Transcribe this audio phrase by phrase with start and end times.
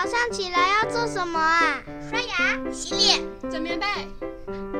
[0.00, 1.82] 早上起来要做什么啊？
[2.08, 3.84] 刷牙、洗脸、整棉被，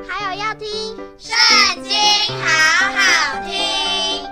[0.08, 0.68] 还有要听
[1.18, 1.36] 《圣
[1.82, 1.92] 经》，
[2.40, 2.46] 好
[2.94, 4.24] 好听。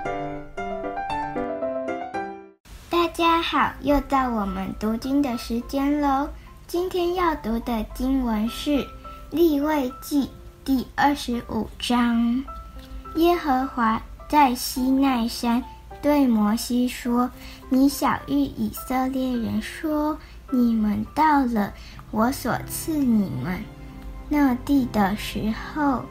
[2.89, 6.29] 大家好，又到我们读经的时间喽。
[6.69, 8.71] 今天要读的经文是
[9.33, 10.23] 《利未记》
[10.65, 12.45] 第二十五章。
[13.17, 15.61] 耶和华在西奈山
[16.01, 17.29] 对摩西说
[17.71, 20.17] ：“你晓諭以色列人说。”
[20.51, 21.73] 你们到了
[22.11, 23.61] 我所赐你们
[24.29, 26.03] 那地的时候，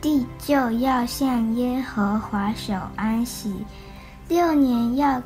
[0.00, 3.54] 地就要向耶和华守安息。
[4.28, 5.22] 六年要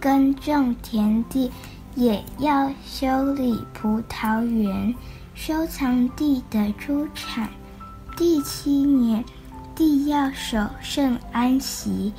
[0.00, 1.50] 耕种田地，
[1.94, 4.94] 也要修理葡萄园，
[5.34, 7.48] 收藏地的出产。
[8.16, 9.24] 第七年，
[9.74, 12.12] 地要守圣安息，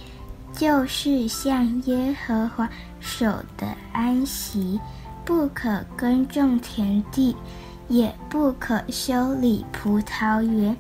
[0.54, 2.70] 就是向耶和华
[3.00, 3.26] 守
[3.58, 4.80] 的安息。
[5.28, 7.36] 不可耕种田地，
[7.90, 10.74] 也不可修理葡萄园。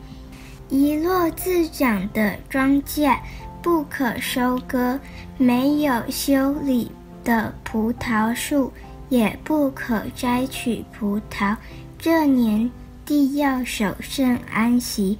[0.69, 3.17] 一落自长的庄稼
[3.61, 4.97] 不可收割，
[5.37, 6.89] 没有修理
[7.25, 8.71] 的葡萄树
[9.09, 11.57] 也不可摘取葡萄。
[11.99, 12.71] 这年
[13.05, 15.17] 地要守圣安息，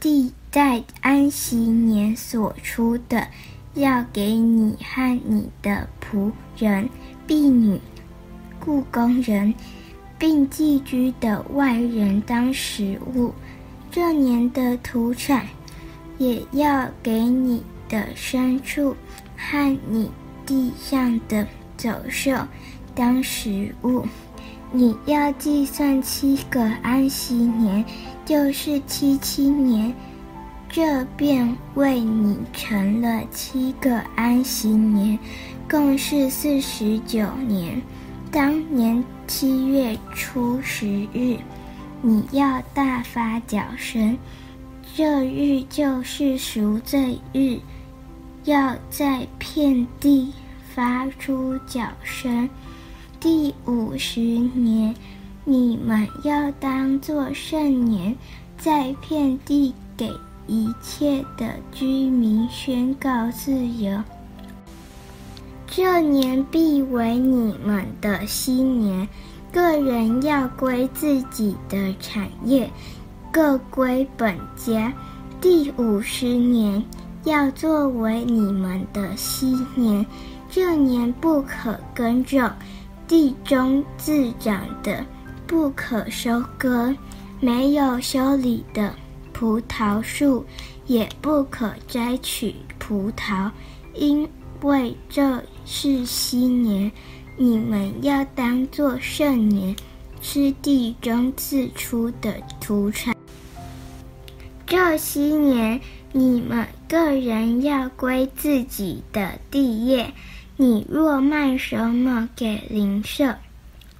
[0.00, 3.28] 地在安息年所出的，
[3.74, 6.88] 要给你和你的仆人、
[7.26, 7.78] 婢女。
[8.64, 9.54] 雇工人，
[10.18, 13.32] 并寄居的外人当食物。
[13.90, 15.46] 这年的土产，
[16.18, 18.94] 也要给你的牲畜
[19.36, 20.10] 和你
[20.46, 22.32] 地上的走兽
[22.94, 24.04] 当食物。
[24.72, 27.84] 你要计算七个安息年，
[28.24, 29.92] 就是七七年，
[30.68, 35.18] 这便为你成了七个安息年，
[35.68, 37.82] 共是四十九年。
[38.32, 41.36] 当年七月初十日，
[42.00, 44.16] 你要大发脚声，
[44.94, 47.58] 这日就是赎罪日，
[48.44, 50.32] 要在遍地
[50.72, 52.48] 发出脚声。
[53.18, 54.94] 第五十年，
[55.44, 58.14] 你们要当作圣年，
[58.56, 60.08] 在遍地给
[60.46, 64.00] 一切的居民宣告自由。
[65.72, 69.08] 这年必为你们的新年，
[69.52, 72.68] 个人要归自己的产业，
[73.32, 74.92] 各归本家。
[75.40, 76.84] 第五十年
[77.22, 80.04] 要作为你们的新年，
[80.50, 82.50] 这年不可耕种，
[83.06, 85.06] 地中自长的
[85.46, 86.92] 不可收割，
[87.38, 88.92] 没有修理的
[89.32, 90.44] 葡萄树
[90.88, 93.48] 也不可摘取葡萄，
[93.94, 94.28] 因
[94.62, 95.42] 为这。
[95.72, 96.90] 是新年，
[97.36, 99.76] 你们要当作圣年，
[100.20, 103.14] 是地中自出的土产。
[104.66, 110.12] 这禧年，你们个人要归自己的地业。
[110.56, 113.36] 你若卖什么给邻舍，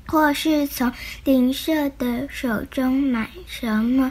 [0.09, 0.91] 或是从
[1.23, 4.11] 邻舍的手中买什么，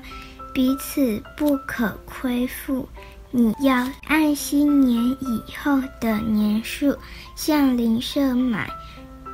[0.53, 2.87] 彼此不可亏负。
[3.31, 6.97] 你要按新年以后的年数
[7.35, 8.67] 向邻舍买，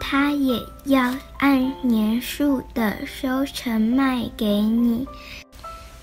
[0.01, 5.07] 他也要按年数的收成卖给你。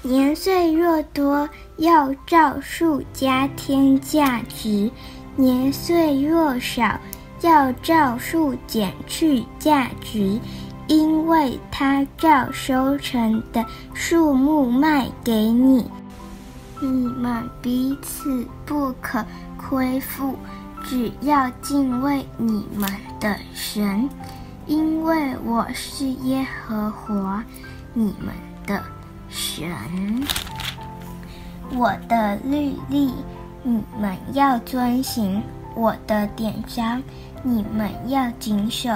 [0.00, 4.90] 年岁若多，要照数加添价值；
[5.36, 6.98] 年岁若少，
[7.42, 10.40] 要照数减去价值，
[10.88, 15.84] 因为他照收成的数目卖给你。
[16.82, 19.24] 你们彼此不可
[19.56, 20.36] 亏负，
[20.82, 24.10] 只要敬畏你们的神，
[24.66, 27.44] 因为我是耶和华
[27.94, 28.34] 你们
[28.66, 28.82] 的
[29.28, 29.70] 神。
[31.70, 33.12] 我的律例
[33.62, 35.40] 你们要遵行，
[35.76, 37.00] 我的典章
[37.44, 38.90] 你们要谨守，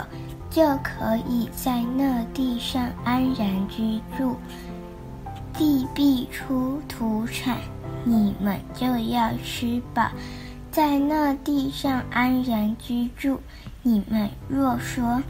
[0.51, 4.35] 就可以在那地上安然居住，
[5.55, 7.57] 地必出土产。
[8.09, 10.09] 你们就要吃饱，
[10.71, 13.41] 在那地上安然居住。
[13.83, 15.21] 你们若说，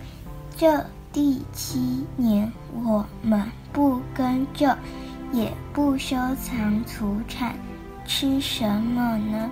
[0.58, 2.52] 这第七年
[2.84, 3.42] 我们
[3.72, 4.76] 不耕种，
[5.32, 7.54] 也不收藏土产，
[8.04, 9.50] 吃什么呢？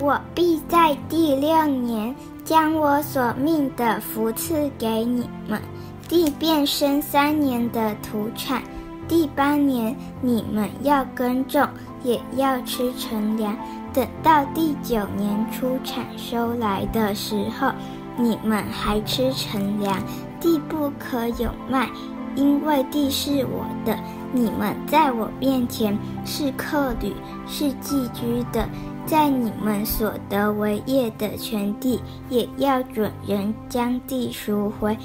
[0.00, 5.60] 我必在第六年将我所命的福赐给你们，
[6.08, 8.62] 地变生三年的土产。
[9.06, 11.68] 第八年你们要耕种。
[12.04, 13.56] 也要吃陈粮，
[13.92, 17.72] 等到第九年出产收来的时候，
[18.16, 20.00] 你们还吃陈粮。
[20.40, 21.88] 地不可有卖，
[22.36, 23.98] 因为地是我的。
[24.30, 25.96] 你们在我面前
[26.26, 27.14] 是客旅，
[27.46, 28.68] 是寄居的。
[29.06, 34.98] 在你们所得为业的全地，也要准人将地赎回。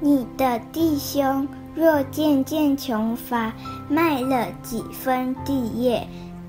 [0.00, 3.52] 你的弟兄若渐渐穷乏，
[3.88, 6.06] 卖了几分地业，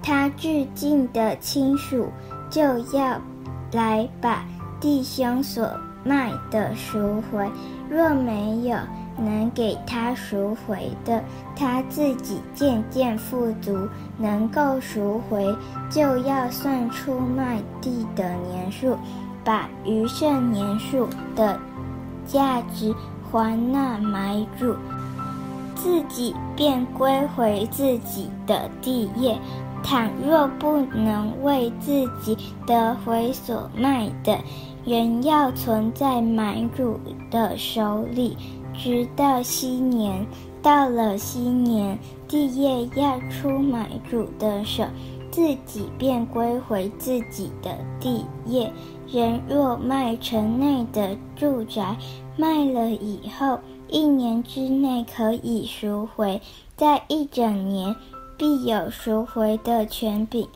[0.08, 2.08] 他至近的亲属
[2.50, 2.62] 就
[2.98, 3.20] 要
[3.74, 4.46] 来把
[4.80, 5.70] 弟兄所
[6.02, 7.52] 卖的赎回。
[7.90, 8.78] 若没有，
[9.18, 11.22] 能给他赎回的，
[11.58, 13.86] 他自己渐渐富足，
[14.18, 15.54] 能够赎回，
[15.90, 18.98] 就要算出卖地的年数，
[19.44, 21.60] 把余剩年数的
[22.26, 22.96] 价值
[23.30, 24.74] 还那买主，
[25.76, 29.38] 自己便归回自己的地业。
[29.90, 34.38] 倘若不能为自己得回所卖的，
[34.84, 37.00] 仍要存在买主
[37.32, 38.36] 的手里。
[38.74, 40.28] 直到新年，
[40.62, 41.98] 到了新年，
[42.28, 44.84] 地业要出买主的手，
[45.32, 48.70] 自己便归回自己的地业。
[49.10, 51.96] 人若卖城内的住宅，
[52.36, 53.58] 卖了以后，
[53.88, 56.42] 一年之内可以赎回，
[56.76, 57.96] 在一整年
[58.38, 60.48] 必有赎回的权柄。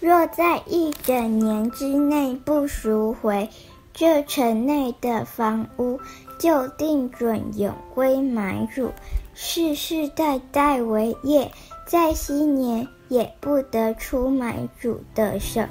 [0.00, 3.48] 若在一整年之内不赎回，
[3.92, 6.00] 这城内的房屋。
[6.38, 8.90] 就定准永归买主，
[9.32, 11.50] 世世代代为业，
[11.86, 15.62] 在新年也不得出买主的手。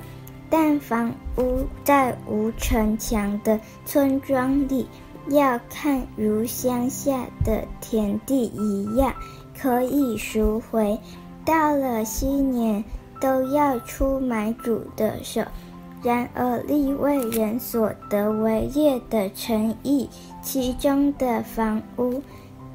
[0.50, 4.88] 但房屋在无城墙的村庄里，
[5.30, 9.14] 要看如乡下的田地一样，
[9.56, 11.00] 可以赎回。
[11.46, 12.84] 到了新年，
[13.22, 15.44] 都要出买主的手。
[16.02, 20.10] 然而利未人所得为业的城邑，
[20.42, 22.22] 其中的房屋，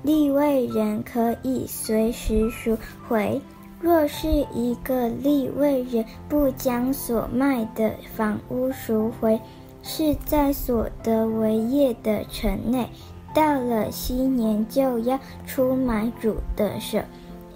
[0.02, 2.76] 利未人可以随时赎
[3.08, 3.40] 回。
[3.81, 9.40] 若是一个利未人不将所卖的房屋赎回，
[9.82, 12.88] 是在所得为业的城内，
[13.32, 16.99] 到了新年就要出买主的手。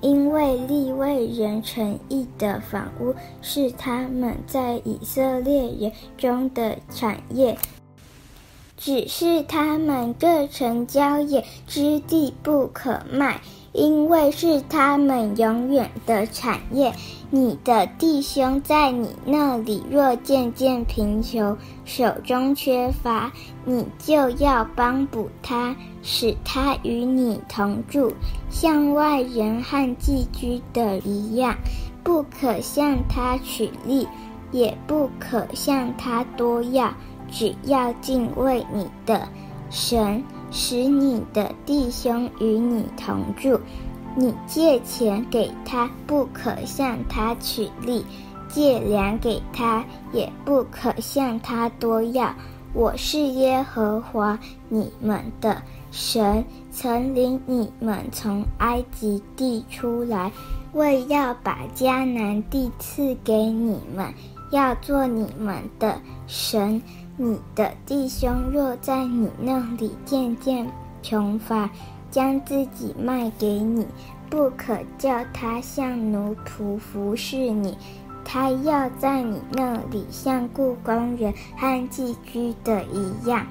[0.05, 7.57] 因为利未人诚意的房屋是他们在以色列人中的产业，
[8.77, 13.41] 只是他们各城郊野之地不可卖，
[13.75, 16.95] 因为是他们永远的产业。
[17.31, 23.33] 你的弟兄在你那里若渐渐贫穷，手中缺乏，
[23.65, 28.13] 你就要帮补他，使他与你同住，
[28.49, 31.57] 像外人和寄居的一样，
[32.05, 34.07] 不可向他取利，
[34.53, 36.95] 也不可向他多要，
[37.29, 39.27] 只要敬畏你的
[39.71, 40.23] 神，
[40.55, 43.59] 使你的弟兄与你同住。
[44.17, 48.05] 你借钱给他，不可向他取利；
[48.49, 52.33] 借粮给他，也不可向他多要。
[52.73, 55.61] 我是耶和华你们的
[55.91, 60.31] 神，曾领你们从埃及地出来，
[60.75, 64.15] 为要把迦南地赐给你们，
[64.53, 66.81] 要做你们的神。
[67.17, 70.67] 你的弟兄若在你那里渐渐
[71.01, 71.71] 穷乏，
[72.11, 73.87] 将自己卖给你，
[74.29, 77.79] 不可叫他像奴仆服侍你，
[78.25, 83.47] 他要在你那里像雇工人和寄居的一样，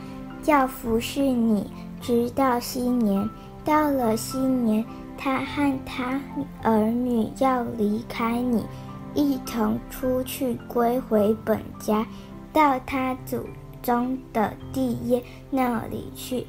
[0.46, 3.30] 要服侍你，直到新年。
[3.64, 4.84] 到了新年，
[5.18, 6.20] 他和他
[6.64, 8.66] 儿女要离开你，
[9.14, 12.06] 一同出去归回本家，
[12.54, 13.46] 到他祖
[13.82, 16.46] 宗的地业那里去。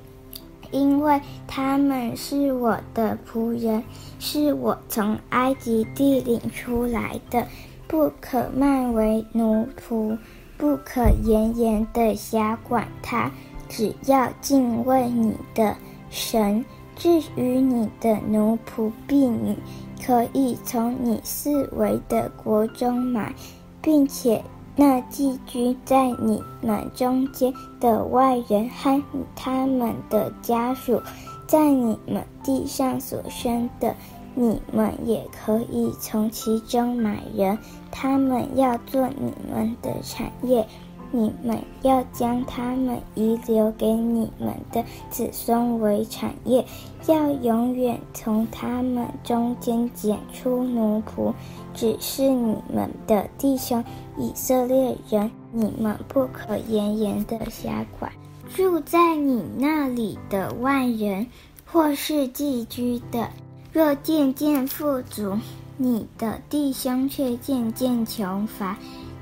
[0.70, 3.84] 因为他们是我的仆人，
[4.18, 7.46] 是我从埃及地领出来的，
[7.86, 10.18] 不可卖为奴仆，
[10.58, 13.30] 不可严严的辖管他，
[13.68, 15.76] 只要敬畏你的
[16.10, 16.64] 神。
[16.96, 19.56] 至于你的奴仆婢女，
[20.04, 23.32] 可以从你四围的国中买，
[23.80, 24.42] 并且。
[24.76, 29.00] 那寄居在你们中间的外人和
[29.36, 31.00] 他们的家属，
[31.46, 33.94] 在你们地上所生的，
[34.34, 37.56] 你们也可以从其中买人，
[37.92, 40.66] 他们要做你们的产业。
[41.14, 46.66] 你们要将他们遗留给你们的子孙为产业，
[47.06, 51.32] 要永远从他们中间拣出奴仆，
[51.72, 53.84] 只是你们的弟兄
[54.18, 58.10] 以色列人，你们不可严严的辖管。
[58.52, 61.28] 住在你那里的外人，
[61.64, 63.30] 或是寄居的，
[63.72, 65.38] 若渐渐富足，
[65.76, 68.76] 你的弟兄却渐渐穷乏，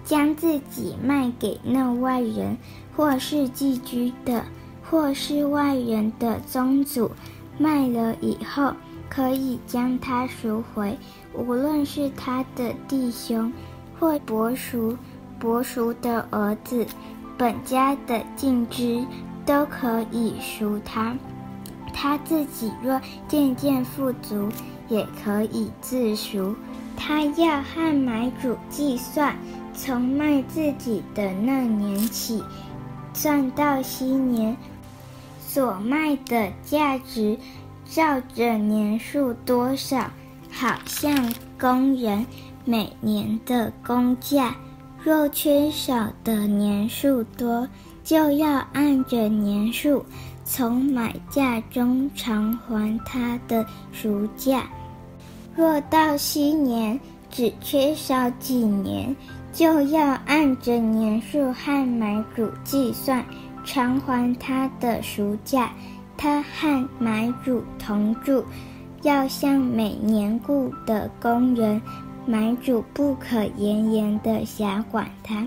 [0.04, 2.56] 将自己卖给那外人，
[2.96, 4.44] 或是寄居的，
[4.88, 7.10] 或是外人的宗主，
[7.58, 8.72] 卖了以后，
[9.08, 10.98] 可以将他赎回，
[11.34, 13.52] 无论是他的弟兄，
[13.98, 14.96] 或伯叔、
[15.38, 16.86] 伯叔的儿子，
[17.38, 19.04] 本家的近支，
[19.46, 21.16] 都可以赎他。
[21.92, 24.48] 他自己若渐渐富足，
[24.88, 26.54] 也可以自赎。
[26.96, 29.36] 他要和买主计算，
[29.74, 32.42] 从卖自己的那年起，
[33.14, 34.56] 算到新年，
[35.40, 37.38] 所卖的价值，
[37.84, 40.10] 照着年数多少，
[40.50, 42.24] 好像工人
[42.64, 44.54] 每年的工价。
[45.02, 47.66] 若缺少的年数多，
[48.04, 50.04] 就要按着年数，
[50.44, 54.64] 从买价中偿还他的赎价。
[55.56, 56.98] 若到新年
[57.32, 59.16] 只缺少几年，
[59.52, 63.24] 就要按着年数和买主计算，
[63.64, 65.72] 偿还他的赎价。
[66.16, 68.44] 他和买主同住，
[69.00, 71.80] 要像每年雇的工人，
[72.26, 75.44] 买主不可严严的辖管他。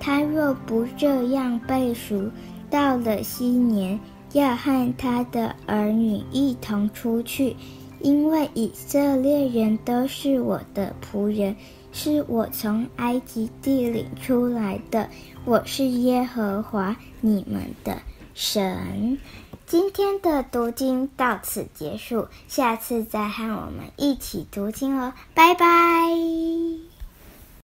[0.00, 2.30] 他若不这样被赎，
[2.70, 4.00] 到了新年，
[4.32, 7.54] 要和他的儿女一同出去。
[8.00, 11.56] 因为以色列人都是我的仆人，
[11.92, 15.08] 是我从埃及地领出来的。
[15.44, 17.98] 我是耶和华你们的
[18.34, 19.18] 神。
[19.66, 26.85] 今天的读经到此结束，下次再和我们一起读经哦，拜拜。